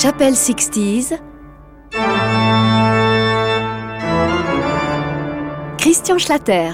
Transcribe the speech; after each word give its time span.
Chapelle 0.00 0.34
60s. 0.34 1.18
Christian 5.76 6.18
Schlatter. 6.18 6.70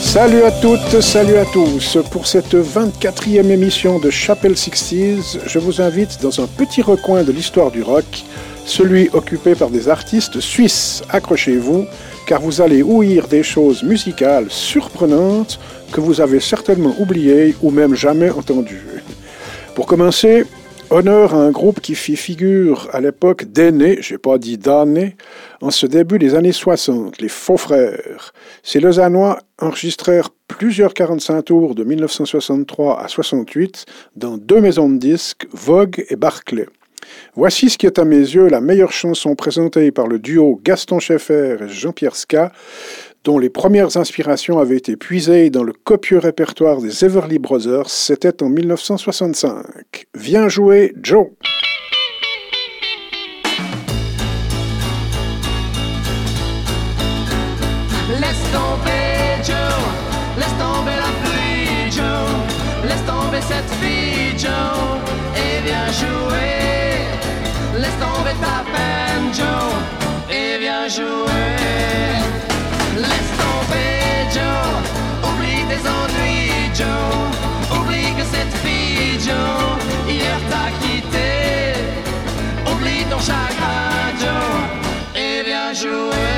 Salut 0.00 0.44
à 0.44 0.52
toutes, 0.52 1.00
salut 1.00 1.38
à 1.38 1.44
tous. 1.46 1.98
Pour 2.12 2.28
cette 2.28 2.54
24e 2.54 3.50
émission 3.50 3.98
de 3.98 4.10
Chapelle 4.10 4.52
60s, 4.52 5.40
je 5.44 5.58
vous 5.58 5.80
invite 5.80 6.22
dans 6.22 6.40
un 6.40 6.46
petit 6.46 6.82
recoin 6.82 7.24
de 7.24 7.32
l'histoire 7.32 7.72
du 7.72 7.82
rock, 7.82 8.22
celui 8.64 9.10
occupé 9.12 9.56
par 9.56 9.70
des 9.70 9.88
artistes 9.88 10.38
suisses. 10.38 11.02
Accrochez-vous, 11.08 11.84
car 12.28 12.40
vous 12.40 12.60
allez 12.60 12.84
ouïr 12.84 13.26
des 13.26 13.42
choses 13.42 13.82
musicales 13.82 14.46
surprenantes 14.50 15.58
que 15.90 16.00
vous 16.00 16.20
avez 16.20 16.38
certainement 16.38 16.94
oubliées 17.00 17.56
ou 17.60 17.72
même 17.72 17.96
jamais 17.96 18.30
entendues. 18.30 19.02
Pour 19.78 19.86
commencer, 19.86 20.42
honneur 20.90 21.34
à 21.34 21.36
un 21.36 21.52
groupe 21.52 21.80
qui 21.80 21.94
fit 21.94 22.16
figure 22.16 22.88
à 22.92 23.00
l'époque 23.00 23.44
d'aînés, 23.44 23.98
j'ai 24.00 24.18
pas 24.18 24.36
dit 24.36 24.58
d'années, 24.58 25.14
en 25.60 25.70
ce 25.70 25.86
début 25.86 26.18
des 26.18 26.34
années 26.34 26.50
60, 26.50 27.20
les 27.20 27.28
Faux 27.28 27.56
Frères. 27.56 28.32
Ces 28.64 28.80
Lausannois 28.80 29.38
enregistrèrent 29.60 30.30
plusieurs 30.48 30.94
45 30.94 31.42
tours 31.42 31.76
de 31.76 31.84
1963 31.84 33.00
à 33.00 33.06
68 33.06 33.86
dans 34.16 34.36
deux 34.36 34.60
maisons 34.60 34.90
de 34.90 34.98
disques, 34.98 35.46
Vogue 35.52 36.04
et 36.08 36.16
Barclay. 36.16 36.66
Voici 37.34 37.70
ce 37.70 37.78
qui 37.78 37.86
est 37.86 38.00
à 38.00 38.04
mes 38.04 38.16
yeux 38.16 38.48
la 38.48 38.60
meilleure 38.60 38.92
chanson 38.92 39.36
présentée 39.36 39.92
par 39.92 40.08
le 40.08 40.18
duo 40.18 40.60
Gaston 40.64 40.98
Scheffer 40.98 41.56
et 41.62 41.68
Jean-Pierre 41.68 42.16
Ska, 42.16 42.50
dont 43.28 43.38
les 43.38 43.50
premières 43.50 43.98
inspirations 43.98 44.58
avaient 44.58 44.78
été 44.78 44.96
puisées 44.96 45.50
dans 45.50 45.62
le 45.62 45.74
copieux 45.74 46.16
répertoire 46.16 46.80
des 46.80 47.04
Everly 47.04 47.38
Brothers, 47.38 47.90
c'était 47.90 48.42
en 48.42 48.48
1965. 48.48 50.06
Viens 50.14 50.48
jouer, 50.48 50.94
Joe! 51.02 51.26
Laisse 58.08 58.44
tomber 58.50 59.44
Joe, 59.44 59.76
laisse 60.38 60.56
tomber 60.58 60.96
la 60.96 61.12
pluie 61.20 61.92
Joe, 61.92 62.88
laisse 62.88 63.04
tomber 63.04 63.42
cette 63.42 63.70
fille 63.78 64.38
Joe, 64.38 65.02
et 65.36 65.60
viens 65.66 65.92
jouer. 66.00 67.04
Laisse 67.78 67.98
tomber 68.00 68.34
ta 68.40 68.64
peine 68.72 69.34
Joe, 69.34 70.34
et 70.34 70.58
viens 70.58 70.88
jouer. 70.88 71.37
Hier 80.08 80.38
t'a 80.50 80.70
quitté. 80.80 81.74
Oublie 82.70 83.04
ton 83.10 83.18
chagrin 83.18 84.12
Joe, 84.20 85.20
et 85.20 85.42
viens 85.44 85.72
jouer. 85.72 86.37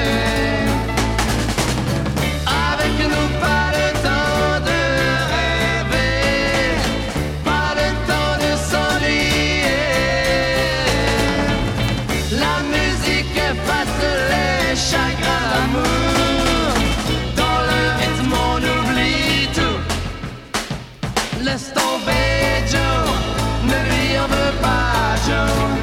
Pas 25.30 25.79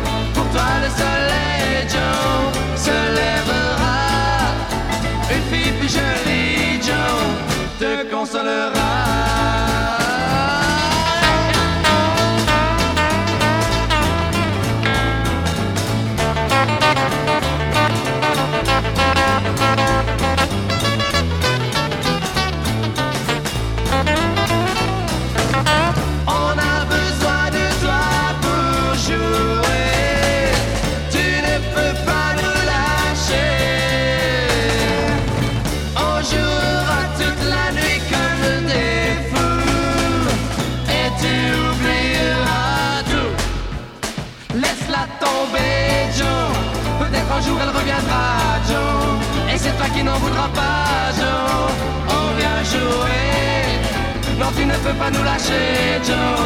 ne 54.78 54.90
peux 54.90 54.98
pas 54.98 55.12
nous 55.12 55.24
lâcher, 55.24 56.02
Joe. 56.04 56.40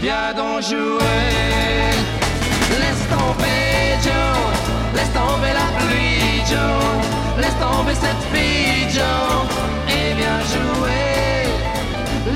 Viens 0.00 0.32
donc 0.36 0.62
jouer. 0.62 1.28
Laisse 2.80 3.04
tomber, 3.08 3.98
Joe. 4.04 4.42
Laisse 4.94 5.12
tomber 5.12 5.52
la 5.60 5.68
pluie, 5.78 6.42
Joe. 6.50 7.38
Laisse 7.38 7.58
tomber 7.60 7.94
cette 7.94 8.24
fille, 8.32 8.88
Joe. 8.90 9.46
Et 9.88 10.14
viens 10.14 10.42
jouer. 10.54 11.48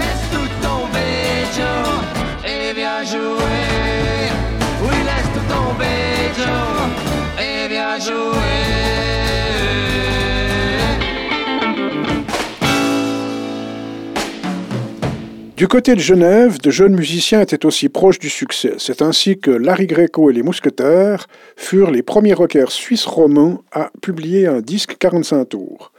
Laisse 0.01 0.25
tout 0.33 0.51
tomber, 0.67 1.47
Joe. 1.57 1.95
Et 2.45 2.73
viens 2.75 3.03
jouer. 3.05 4.31
Oui, 4.83 4.97
laisse 5.11 5.31
tout 5.35 5.47
tomber, 5.55 6.33
Joe. 6.37 7.45
Et 7.45 7.69
viens 7.69 7.99
jouer. 7.99 9.26
Du 15.57 15.69
côté 15.69 15.95
de 15.95 16.01
Genève, 16.01 16.61
de 16.61 16.71
jeunes 16.71 16.95
musiciens 16.95 17.41
étaient 17.41 17.65
aussi 17.65 17.89
proches 17.89 18.19
du 18.19 18.29
succès. 18.29 18.75
C'est 18.77 19.01
ainsi 19.01 19.39
que 19.39 19.51
Larry 19.51 19.87
Greco 19.87 20.29
et 20.29 20.35
les 20.35 20.43
Mousquetaires 20.43 21.29
furent 21.57 21.91
les 21.91 22.03
premiers 22.03 22.35
rockers 22.35 22.71
suisses 22.71 23.07
romans 23.07 23.63
à 23.73 23.91
publier 24.03 24.47
un 24.47 24.61
disque 24.61 24.97
45 24.99 25.47
tours. 25.47 25.93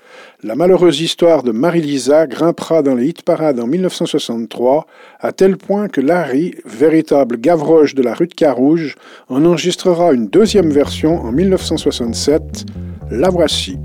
La 0.43 0.53
malheureuse 0.53 1.01
histoire 1.01 1.41
de 1.41 1.51
Marie-Lisa 1.51 2.27
grimpera 2.27 2.83
dans 2.83 2.93
les 2.93 3.07
hit-parades 3.07 3.59
en 3.59 3.65
1963, 3.65 4.85
à 5.19 5.31
tel 5.31 5.57
point 5.57 5.87
que 5.87 6.01
Larry, 6.01 6.53
véritable 6.65 7.37
Gavroche 7.41 7.95
de 7.95 8.03
la 8.03 8.13
rue 8.13 8.27
de 8.27 8.35
Carouge, 8.35 8.93
en 9.27 9.43
enregistrera 9.43 10.13
une 10.13 10.27
deuxième 10.27 10.69
version 10.69 11.19
en 11.19 11.31
1967. 11.31 12.63
La 13.09 13.31
voici. 13.31 13.79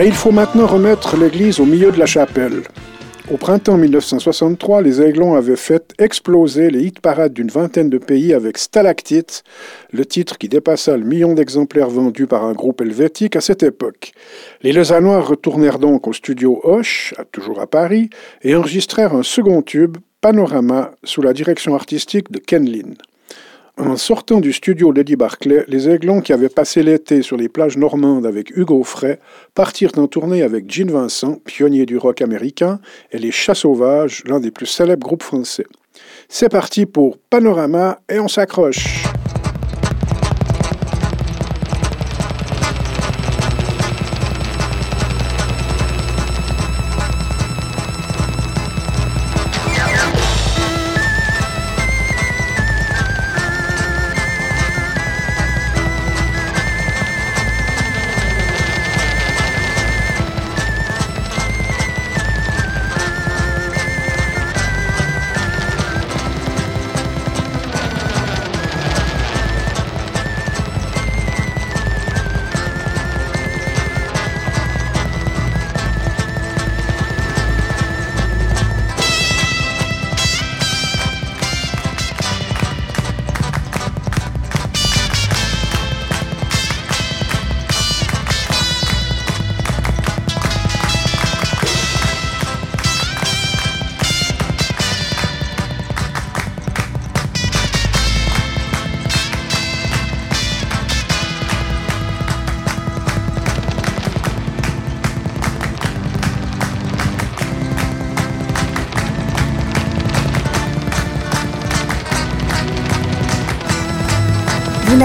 Mais 0.00 0.06
il 0.06 0.14
faut 0.14 0.32
maintenant 0.32 0.66
remettre 0.66 1.18
l'église 1.18 1.60
au 1.60 1.66
milieu 1.66 1.92
de 1.92 1.98
la 1.98 2.06
chapelle. 2.06 2.62
Au 3.30 3.36
printemps 3.36 3.76
1963, 3.76 4.80
les 4.80 5.02
Aiglons 5.02 5.34
avaient 5.34 5.56
fait 5.56 5.92
exploser 5.98 6.70
les 6.70 6.84
hit-parades 6.84 7.34
d'une 7.34 7.50
vingtaine 7.50 7.90
de 7.90 7.98
pays 7.98 8.32
avec 8.32 8.56
Stalactite, 8.56 9.44
le 9.92 10.06
titre 10.06 10.38
qui 10.38 10.48
dépassa 10.48 10.96
le 10.96 11.04
million 11.04 11.34
d'exemplaires 11.34 11.90
vendus 11.90 12.26
par 12.26 12.46
un 12.46 12.54
groupe 12.54 12.80
helvétique 12.80 13.36
à 13.36 13.42
cette 13.42 13.62
époque. 13.62 14.12
Les 14.62 14.72
Lausannois 14.72 15.20
retournèrent 15.20 15.78
donc 15.78 16.08
au 16.08 16.14
studio 16.14 16.62
Hoche, 16.64 17.12
toujours 17.30 17.60
à 17.60 17.66
Paris, 17.66 18.08
et 18.40 18.56
enregistrèrent 18.56 19.14
un 19.14 19.22
second 19.22 19.60
tube, 19.60 19.98
Panorama, 20.22 20.92
sous 21.04 21.20
la 21.20 21.34
direction 21.34 21.74
artistique 21.74 22.32
de 22.32 22.38
Ken 22.38 22.64
Lin. 22.64 22.94
En 23.80 23.96
sortant 23.96 24.40
du 24.40 24.52
studio 24.52 24.92
Lady 24.92 25.16
Barclay, 25.16 25.64
les 25.66 25.88
Aiglons 25.88 26.20
qui 26.20 26.34
avaient 26.34 26.50
passé 26.50 26.82
l'été 26.82 27.22
sur 27.22 27.38
les 27.38 27.48
plages 27.48 27.78
normandes 27.78 28.26
avec 28.26 28.54
Hugo 28.54 28.84
Frey 28.84 29.18
partirent 29.54 29.96
en 29.96 30.06
tournée 30.06 30.42
avec 30.42 30.70
Gene 30.70 30.90
Vincent, 30.90 31.36
pionnier 31.46 31.86
du 31.86 31.96
rock 31.96 32.20
américain, 32.20 32.78
et 33.10 33.18
les 33.18 33.30
Chats 33.30 33.54
Sauvages, 33.54 34.22
l'un 34.26 34.38
des 34.38 34.50
plus 34.50 34.66
célèbres 34.66 35.06
groupes 35.06 35.22
français. 35.22 35.64
C'est 36.28 36.50
parti 36.50 36.84
pour 36.84 37.16
Panorama 37.30 38.00
et 38.10 38.20
on 38.20 38.28
s'accroche. 38.28 39.02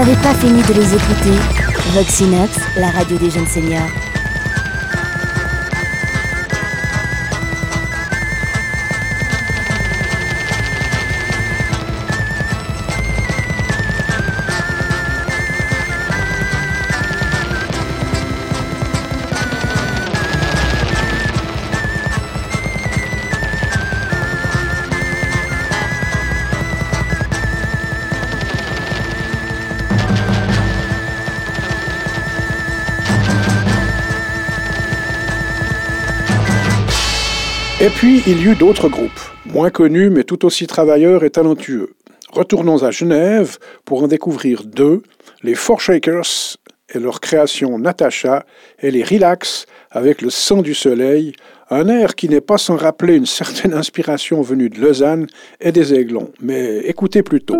N'avez 0.06 0.22
pas 0.22 0.34
fini 0.34 0.62
de 0.62 0.72
les 0.74 0.94
écouter 0.94 1.36
Voxinox, 1.94 2.58
la 2.76 2.90
radio 2.90 3.18
des 3.18 3.30
jeunes 3.30 3.46
seniors. 3.46 4.05
Et 37.86 37.90
puis, 37.90 38.20
il 38.26 38.40
y 38.40 38.46
eut 38.46 38.56
d'autres 38.56 38.88
groupes, 38.88 39.20
moins 39.44 39.70
connus 39.70 40.10
mais 40.10 40.24
tout 40.24 40.44
aussi 40.44 40.66
travailleurs 40.66 41.22
et 41.22 41.30
talentueux. 41.30 41.94
Retournons 42.32 42.82
à 42.82 42.90
Genève 42.90 43.58
pour 43.84 44.02
en 44.02 44.08
découvrir 44.08 44.64
deux, 44.64 45.04
les 45.44 45.54
Four 45.54 45.80
Shakers 45.80 46.56
et 46.92 46.98
leur 46.98 47.20
création 47.20 47.78
Natacha, 47.78 48.44
et 48.80 48.90
les 48.90 49.04
Relax 49.04 49.66
avec 49.92 50.20
le 50.20 50.30
sang 50.30 50.62
du 50.62 50.74
soleil, 50.74 51.34
un 51.70 51.86
air 51.86 52.16
qui 52.16 52.28
n'est 52.28 52.40
pas 52.40 52.58
sans 52.58 52.74
rappeler 52.74 53.14
une 53.14 53.24
certaine 53.24 53.72
inspiration 53.72 54.42
venue 54.42 54.68
de 54.68 54.80
Lausanne 54.80 55.28
et 55.60 55.70
des 55.70 55.94
Aiglons. 55.94 56.32
Mais 56.40 56.78
écoutez 56.78 57.22
plutôt. 57.22 57.54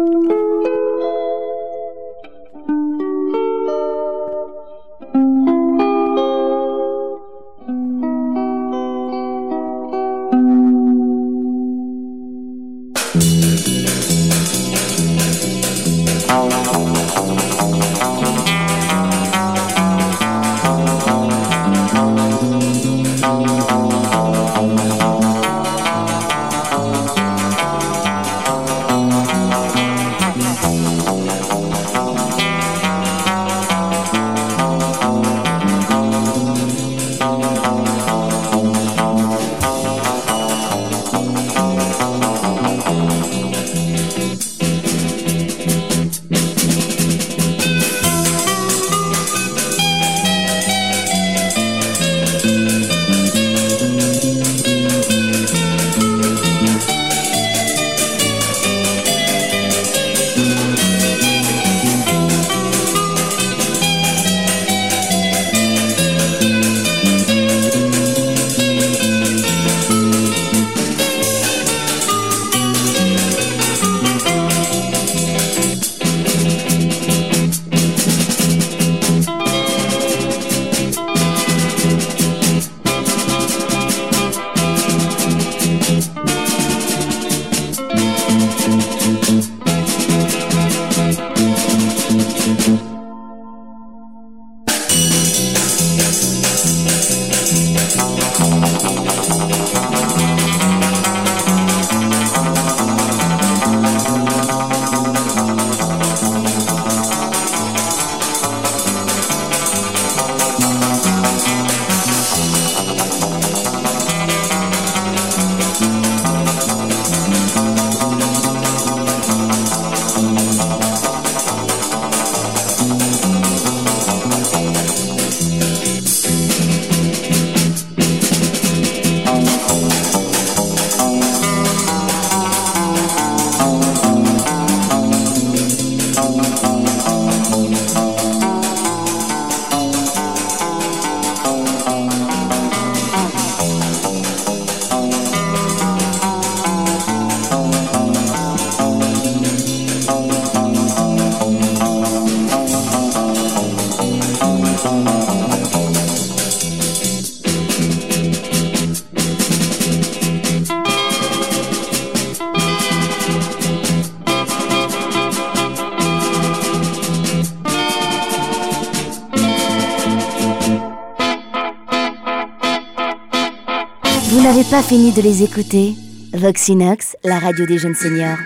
Pas 174.76 174.82
fini 174.82 175.10
de 175.10 175.22
les 175.22 175.42
écouter 175.42 175.94
Voxinox, 176.34 177.16
la 177.24 177.38
radio 177.38 177.64
des 177.64 177.78
jeunes 177.78 177.94
seniors. 177.94 178.36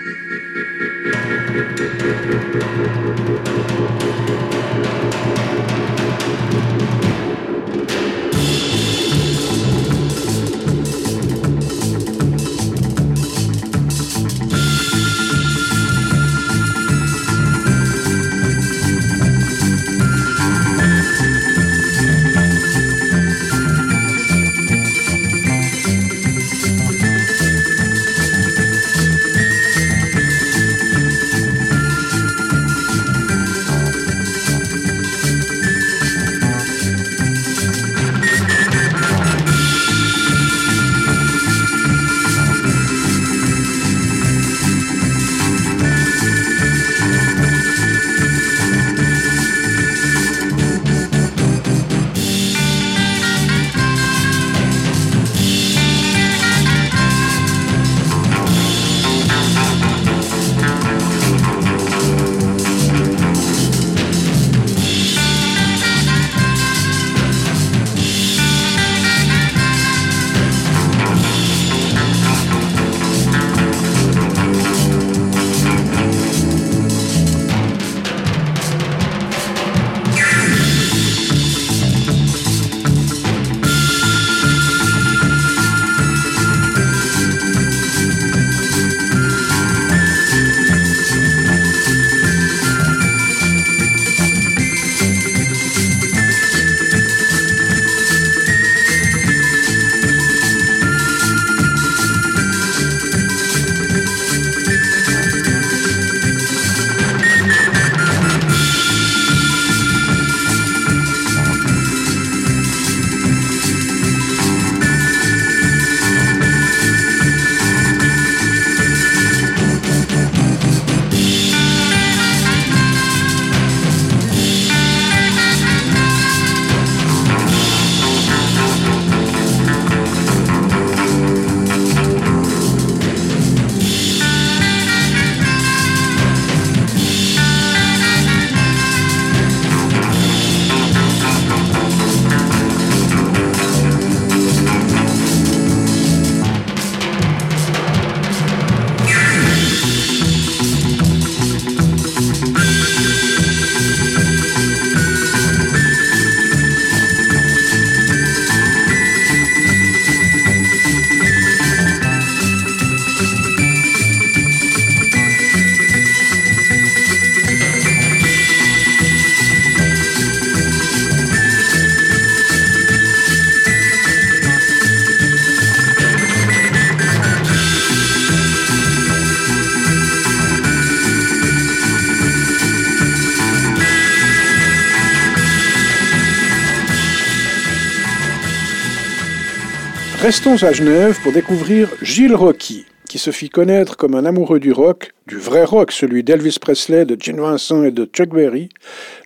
Restons 190.31 190.63
à 190.63 190.71
Genève 190.71 191.19
pour 191.23 191.33
découvrir 191.33 191.89
Gilles 192.01 192.35
Rocky, 192.35 192.85
qui 193.09 193.17
se 193.17 193.31
fit 193.31 193.49
connaître 193.49 193.97
comme 193.97 194.15
un 194.15 194.23
amoureux 194.23 194.61
du 194.61 194.71
rock, 194.71 195.11
du 195.27 195.35
vrai 195.35 195.65
rock, 195.65 195.91
celui 195.91 196.23
d'Elvis 196.23 196.55
Presley, 196.57 197.03
de 197.03 197.17
Gene 197.21 197.41
Vincent 197.41 197.83
et 197.83 197.91
de 197.91 198.05
Chuck 198.05 198.29
Berry. 198.29 198.69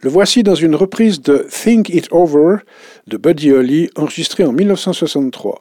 Le 0.02 0.10
voici 0.10 0.42
dans 0.42 0.56
une 0.56 0.74
reprise 0.74 1.22
de 1.22 1.46
Think 1.48 1.90
It 1.90 2.08
Over 2.10 2.56
de 3.06 3.18
Buddy 3.18 3.52
Holly, 3.52 3.92
enregistrée 3.96 4.46
en 4.46 4.52
1963. 4.52 5.60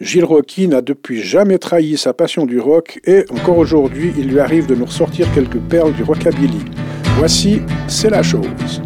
Gilles 0.00 0.24
Rocky 0.24 0.68
n'a 0.68 0.80
depuis 0.80 1.20
jamais 1.20 1.58
trahi 1.58 1.98
sa 1.98 2.14
passion 2.14 2.46
du 2.46 2.58
rock 2.58 2.98
et 3.04 3.26
encore 3.28 3.58
aujourd'hui, 3.58 4.14
il 4.16 4.28
lui 4.28 4.40
arrive 4.40 4.64
de 4.64 4.74
nous 4.74 4.86
ressortir 4.86 5.30
quelques 5.34 5.60
perles 5.60 5.92
du 5.92 6.02
rockabilly. 6.02 6.64
Voici 7.18 7.60
C'est 7.88 8.08
la 8.08 8.22
chose. 8.22 8.80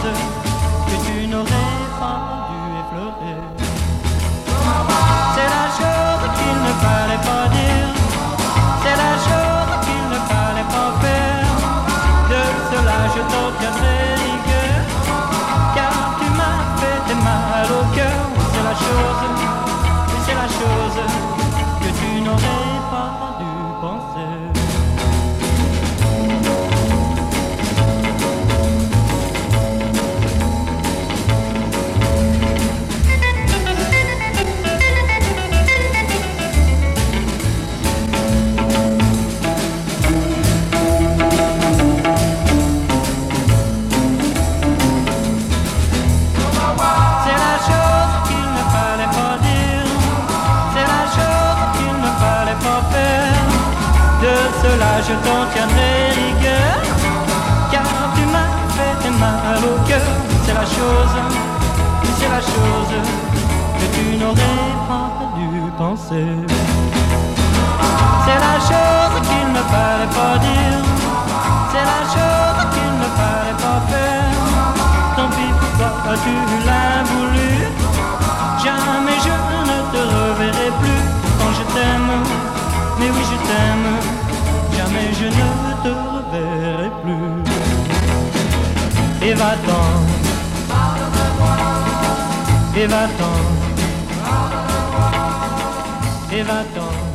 C'est 0.00 0.41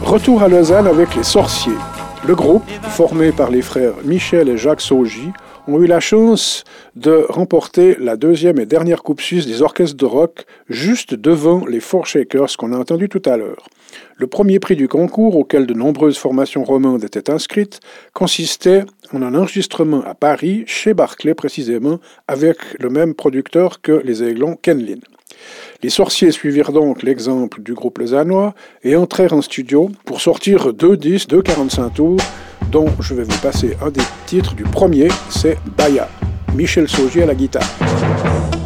Retour 0.04 0.44
à 0.44 0.48
Lausanne 0.48 0.86
avec 0.86 1.16
les 1.16 1.24
Sorciers. 1.24 1.72
Le 2.28 2.36
groupe, 2.36 2.70
formé 2.90 3.32
par 3.32 3.50
les 3.50 3.64
frères 3.64 3.94
Michel 4.04 4.48
et 4.48 4.58
Jacques 4.58 4.82
Saugy, 4.82 5.32
ont 5.68 5.82
eu 5.82 5.88
la 5.88 6.00
chance 6.00 6.64
de 6.96 7.26
remporter 7.30 7.98
la 8.00 8.16
deuxième 8.16 8.60
et 8.60 8.68
dernière 8.68 9.02
Coupe 9.02 9.22
suisse 9.22 9.48
des 9.48 9.64
orchestres 9.64 9.98
de 9.98 10.06
rock 10.06 10.46
juste 10.70 11.16
devant 11.16 11.66
les 11.66 11.80
Four 11.80 12.06
Shakers 12.06 12.58
qu'on 12.58 12.74
a 12.74 12.78
entendu 12.78 13.10
tout 13.10 13.22
à 13.26 13.38
l'heure. 13.38 13.68
Le 14.18 14.28
premier 14.28 14.60
prix 14.60 14.76
du 14.76 14.88
concours, 14.88 15.36
auquel 15.36 15.66
de 15.66 15.74
nombreuses 15.74 16.18
formations 16.18 16.64
romandes 16.64 17.04
étaient 17.04 17.32
inscrites, 17.32 17.80
consistait 18.14 18.84
en 19.14 19.24
un 19.24 19.34
enregistrement 19.34 20.04
à 20.04 20.14
Paris, 20.14 20.64
chez 20.68 20.94
Barclay 20.94 21.34
précisément, 21.34 22.00
avec 22.28 22.58
le 22.80 22.90
même 22.90 23.16
producteur 23.16 23.82
que 23.82 23.94
les 24.04 24.22
Aiglons, 24.24 24.58
Ken 24.62 24.80
Lin. 24.80 25.00
Les 25.84 25.90
sorciers 25.90 26.32
suivirent 26.32 26.72
donc 26.72 27.04
l'exemple 27.04 27.62
du 27.62 27.74
groupe 27.74 28.00
lausannois 28.00 28.56
et 28.84 28.96
entrèrent 28.96 29.34
en 29.34 29.42
studio 29.42 29.92
pour 30.06 30.22
sortir 30.22 30.74
deux 30.74 30.98
disques 30.98 31.30
de 31.30 31.42
45 31.42 31.94
tours, 31.94 32.18
dont 32.72 32.90
je 33.00 33.14
vais 33.14 33.24
vous 33.24 33.38
passer 33.40 33.78
un 33.82 33.92
des 33.92 34.02
titres 34.26 34.56
du 34.56 34.64
premier, 34.64 35.10
c'est 35.30 35.58
Baya. 35.78 36.10
Michel 36.56 36.88
Saugier 36.88 37.24
à 37.24 37.26
la 37.28 37.36
guitare. 37.36 38.57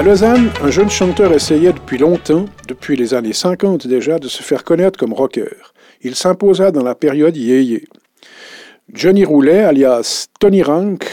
À 0.00 0.02
Lausanne, 0.02 0.48
un 0.62 0.70
jeune 0.70 0.88
chanteur 0.88 1.30
essayait 1.30 1.74
depuis 1.74 1.98
longtemps, 1.98 2.46
depuis 2.66 2.96
les 2.96 3.12
années 3.12 3.34
50 3.34 3.86
déjà, 3.86 4.18
de 4.18 4.28
se 4.28 4.42
faire 4.42 4.64
connaître 4.64 4.98
comme 4.98 5.12
rocker. 5.12 5.54
Il 6.00 6.14
s'imposa 6.14 6.70
dans 6.70 6.82
la 6.82 6.94
période 6.94 7.36
yéyé. 7.36 7.84
Johnny 8.94 9.26
Roulet, 9.26 9.58
alias 9.58 10.28
Tony 10.40 10.62
Rank, 10.62 11.04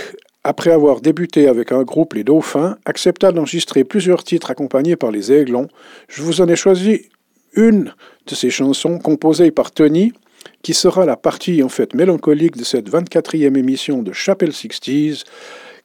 après 0.45 0.71
avoir 0.71 1.01
débuté 1.01 1.49
avec 1.49 1.73
un 1.73 1.83
groupe 1.83 2.13
Les 2.13 2.23
Dauphins, 2.23 2.77
accepta 2.85 3.33
d'enregistrer 3.33 3.83
plusieurs 3.83 4.23
titres 4.23 4.51
accompagnés 4.51 4.95
par 4.95 5.11
les 5.11 5.33
Aiglons. 5.33 5.67
Je 6.07 6.21
vous 6.21 6.39
en 6.39 6.47
ai 6.47 6.55
choisi 6.55 7.09
une 7.55 7.93
de 8.25 8.35
ces 8.35 8.49
chansons 8.49 8.99
composées 8.99 9.51
par 9.51 9.71
Tony, 9.71 10.13
qui 10.61 10.73
sera 10.73 11.05
la 11.05 11.17
partie 11.17 11.61
en 11.61 11.67
fait 11.67 11.93
mélancolique 11.93 12.55
de 12.55 12.63
cette 12.63 12.89
24e 12.89 13.57
émission 13.57 14.01
de 14.01 14.13
Chapelle 14.13 14.53
Sixties, 14.53 15.25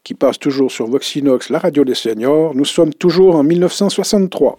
qui 0.05 0.15
passe 0.15 0.39
toujours 0.39 0.71
sur 0.71 0.87
Voxinox, 0.87 1.49
la 1.51 1.59
radio 1.59 1.85
des 1.85 1.95
seniors. 1.95 2.55
Nous 2.55 2.65
sommes 2.65 2.93
toujours 2.93 3.37
en 3.37 3.43
1963. 3.43 4.57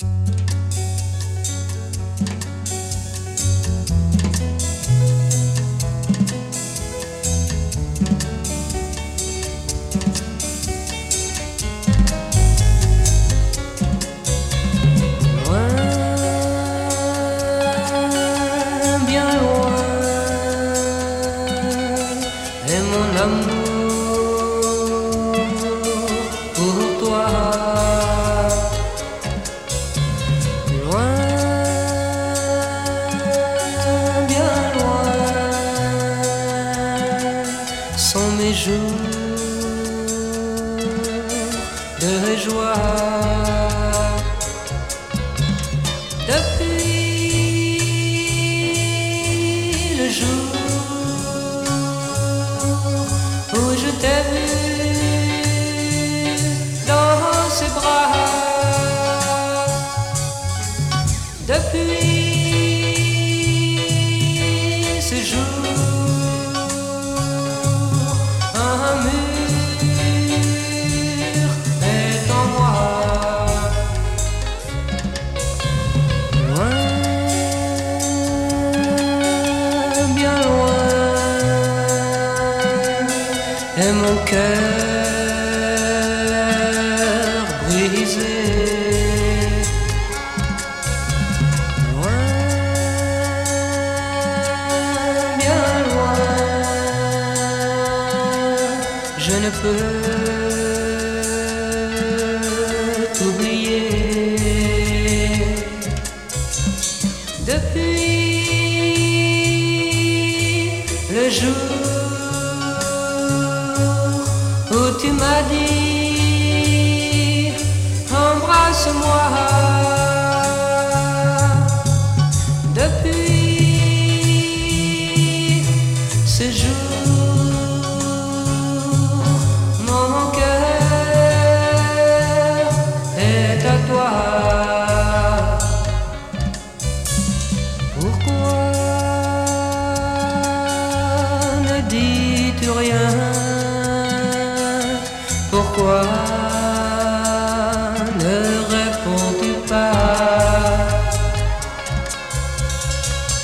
Je 99.62 100.23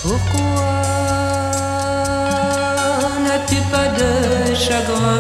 Pourquoi 0.10 0.42
n'as-tu 3.24 3.58
pas 3.72 3.90
de 3.90 4.56
chagrin? 4.56 5.20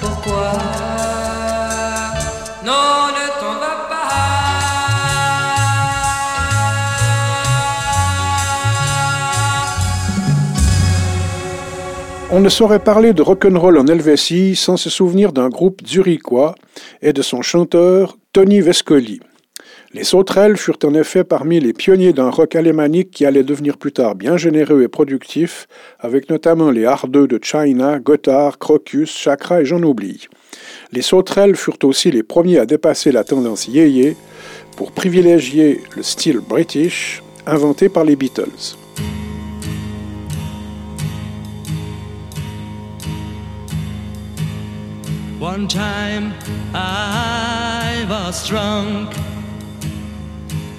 Pourquoi 0.00 0.50
Non, 2.66 3.06
ne 3.14 3.26
t'en 3.38 3.54
pas? 3.88 4.08
On 12.32 12.40
ne 12.40 12.48
saurait 12.48 12.80
parler 12.80 13.12
de 13.12 13.22
rock'n'roll 13.22 13.78
en 13.78 13.86
Helvétie 13.86 14.56
sans 14.56 14.76
se 14.76 14.90
souvenir 14.90 15.32
d'un 15.32 15.50
groupe 15.50 15.86
zurichois 15.86 16.56
et 17.00 17.12
de 17.12 17.22
son 17.22 17.42
chanteur 17.42 18.16
Tony 18.32 18.60
Vescoli. 18.60 19.20
Les 19.92 20.04
Sauterelles 20.04 20.56
furent 20.56 20.78
en 20.84 20.94
effet 20.94 21.24
parmi 21.24 21.58
les 21.58 21.72
pionniers 21.72 22.12
d'un 22.12 22.30
rock 22.30 22.54
alémanique 22.54 23.10
qui 23.10 23.26
allait 23.26 23.42
devenir 23.42 23.76
plus 23.76 23.90
tard 23.90 24.14
bien 24.14 24.36
généreux 24.36 24.82
et 24.82 24.88
productif, 24.88 25.66
avec 25.98 26.30
notamment 26.30 26.70
les 26.70 26.84
Hardeux 26.84 27.26
de 27.26 27.40
China, 27.42 27.98
Gotthard, 27.98 28.60
Crocus, 28.60 29.10
Chakra 29.10 29.62
et 29.62 29.64
j'en 29.64 29.82
oublie. 29.82 30.28
Les 30.92 31.02
Sauterelles 31.02 31.56
furent 31.56 31.78
aussi 31.82 32.12
les 32.12 32.22
premiers 32.22 32.60
à 32.60 32.66
dépasser 32.66 33.10
la 33.10 33.24
tendance 33.24 33.66
yéyé 33.66 34.16
pour 34.76 34.92
privilégier 34.92 35.80
le 35.96 36.04
style 36.04 36.38
british 36.38 37.20
inventé 37.44 37.88
par 37.88 38.04
les 38.04 38.14
Beatles. 38.14 38.76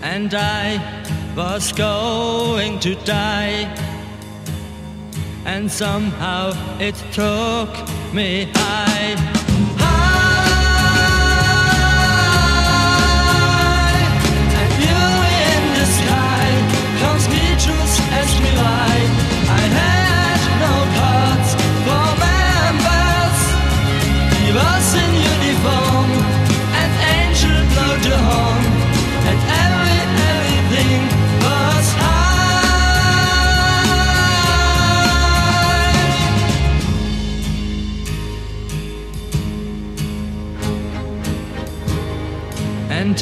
And 0.02 0.34
I 0.34 0.80
was 1.36 1.72
going 1.72 2.80
to 2.80 2.96
die. 3.06 3.70
And 5.46 5.72
somehow 5.72 6.54
it 6.80 6.96
took 7.12 7.70
me 8.14 8.52
high. 8.54 9.41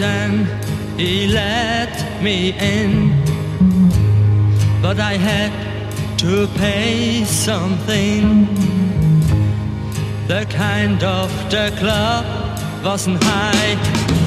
And 0.02 0.48
he 0.98 1.28
let 1.28 2.22
me 2.22 2.52
in, 2.58 3.12
but 4.82 4.98
I 5.00 5.14
had 5.14 5.52
to 6.20 6.48
pay 6.56 7.26
something. 7.26 8.46
The 10.28 10.46
kind 10.50 11.04
of 11.04 11.30
the 11.50 11.74
club 11.78 12.26
wasn't. 12.84 13.22
High. 13.24 14.19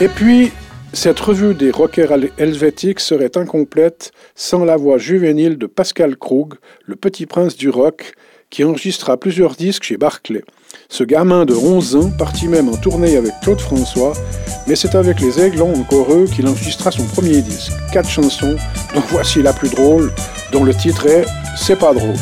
Et 0.00 0.08
puis, 0.08 0.50
cette 0.92 1.20
revue 1.20 1.54
des 1.54 1.70
rockers 1.70 2.12
hel- 2.12 2.30
helvétiques 2.38 3.00
serait 3.00 3.36
incomplète 3.36 4.12
sans 4.34 4.64
la 4.64 4.76
voix 4.76 4.98
juvénile 4.98 5.58
de 5.58 5.66
Pascal 5.66 6.16
Krug, 6.16 6.54
le 6.86 6.96
petit 6.96 7.26
prince 7.26 7.56
du 7.56 7.68
rock, 7.68 8.12
qui 8.48 8.64
enregistra 8.64 9.16
plusieurs 9.16 9.54
disques 9.54 9.84
chez 9.84 9.96
Barclay. 9.96 10.42
Ce 10.88 11.04
gamin 11.04 11.44
de 11.44 11.54
11 11.54 11.96
ans 11.96 12.10
partit 12.18 12.48
même 12.48 12.68
en 12.68 12.76
tournée 12.76 13.16
avec 13.16 13.32
Claude 13.42 13.60
François, 13.60 14.12
mais 14.66 14.74
c'est 14.74 14.96
avec 14.96 15.20
les 15.20 15.38
Aiglons 15.40 15.72
en 15.74 15.84
Coreux 15.84 16.26
qu'il 16.26 16.48
enregistra 16.48 16.90
son 16.90 17.04
premier 17.04 17.42
disque, 17.42 17.72
quatre 17.92 18.08
chansons, 18.08 18.56
dont 18.94 19.02
voici 19.10 19.42
la 19.42 19.52
plus 19.52 19.68
drôle, 19.68 20.10
dont 20.50 20.64
le 20.64 20.74
titre 20.74 21.06
est 21.06 21.24
C'est 21.56 21.78
pas 21.78 21.92
drôle. 21.94 22.16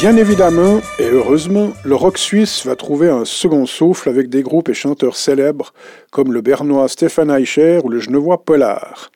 Bien 0.00 0.16
évidemment, 0.16 0.80
et 0.98 1.10
heureusement, 1.10 1.74
le 1.84 1.94
rock 1.94 2.16
suisse 2.16 2.64
va 2.64 2.74
trouver 2.74 3.10
un 3.10 3.26
second 3.26 3.66
souffle 3.66 4.08
avec 4.08 4.30
des 4.30 4.42
groupes 4.42 4.70
et 4.70 4.74
chanteurs 4.74 5.14
célèbres 5.14 5.74
comme 6.10 6.32
le 6.32 6.40
bernois 6.40 6.88
Stefan 6.88 7.30
Eicher 7.30 7.80
ou 7.84 7.90
le 7.90 8.00
genevois 8.00 8.42
Pollard. 8.42 9.12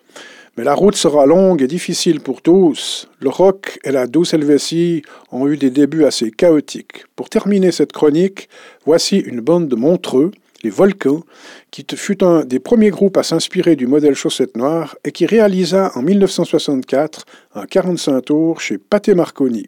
Mais 0.59 0.64
la 0.64 0.75
route 0.75 0.94
sera 0.94 1.25
longue 1.25 1.62
et 1.62 1.68
difficile 1.68 2.20
pour 2.20 2.42
tous. 2.42 3.09
Le 3.18 3.31
rock 3.31 3.79
et 3.83 3.92
la 3.92 4.07
douce 4.07 4.35
Helvétie 4.35 5.01
ont 5.33 5.49
eu 5.49 5.57
des 5.57 5.70
débuts 5.70 6.05
assez 6.05 6.31
chaotiques. 6.31 7.07
Pour 7.16 7.31
terminer 7.31 7.73
cette 7.73 7.92
chronique, 7.92 8.51
voici 8.85 9.16
une 9.16 9.40
bande 9.40 9.68
de 9.68 9.77
Montreux, 9.77 10.33
les 10.64 10.70
Volcans, 10.70 11.23
qui 11.70 11.87
fut 11.97 12.23
un 12.23 12.44
des 12.44 12.59
premiers 12.59 12.90
groupes 12.90 13.16
à 13.16 13.23
s'inspirer 13.23 13.75
du 13.75 13.87
modèle 13.87 14.14
chaussette 14.14 14.55
noire 14.55 14.97
et 15.03 15.12
qui 15.12 15.25
réalisa 15.25 15.92
en 15.94 16.03
1964 16.03 17.25
un 17.55 17.64
45 17.64 18.20
tours 18.20 18.61
chez 18.61 18.77
Pathé 18.77 19.14
Marconi. 19.14 19.66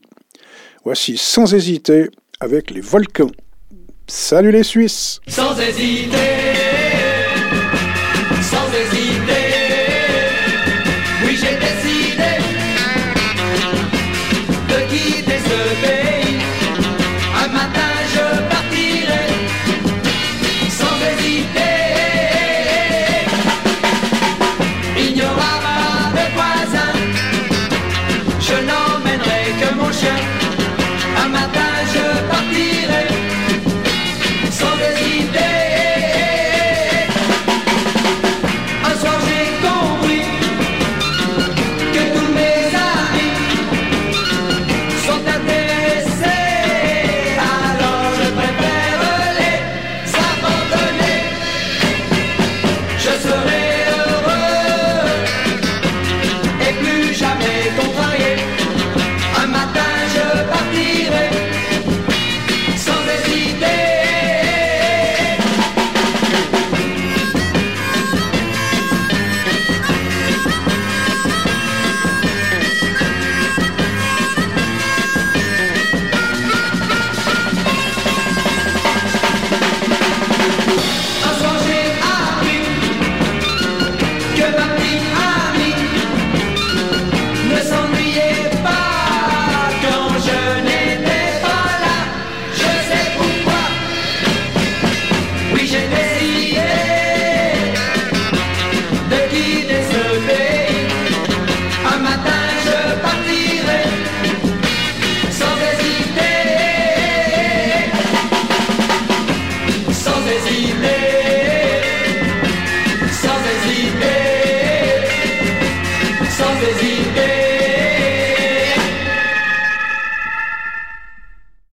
Voici 0.85 1.17
sans 1.17 1.55
hésiter 1.55 2.11
avec 2.41 2.71
les 2.71 2.81
volcans. 2.81 3.31
Salut 4.07 4.53
les 4.53 4.63
Suisses 4.63 5.21
Sans 5.27 5.59
hésiter 5.59 6.66